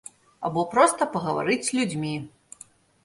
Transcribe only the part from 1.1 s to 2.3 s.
пагаварыць з людзьмі.